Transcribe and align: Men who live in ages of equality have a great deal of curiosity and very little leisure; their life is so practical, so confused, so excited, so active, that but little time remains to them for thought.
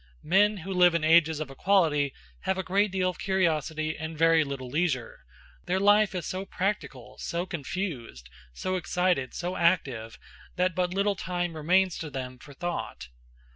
Men 0.23 0.57
who 0.57 0.73
live 0.73 0.95
in 0.95 1.03
ages 1.03 1.39
of 1.39 1.51
equality 1.51 2.11
have 2.39 2.57
a 2.57 2.63
great 2.63 2.89
deal 2.91 3.11
of 3.11 3.19
curiosity 3.19 3.95
and 3.95 4.17
very 4.17 4.43
little 4.43 4.67
leisure; 4.67 5.19
their 5.67 5.79
life 5.79 6.15
is 6.15 6.25
so 6.25 6.43
practical, 6.43 7.17
so 7.19 7.45
confused, 7.45 8.27
so 8.51 8.77
excited, 8.77 9.35
so 9.35 9.55
active, 9.55 10.17
that 10.55 10.73
but 10.73 10.91
little 10.91 11.15
time 11.15 11.55
remains 11.55 11.99
to 11.99 12.09
them 12.09 12.39
for 12.39 12.55
thought. 12.55 13.09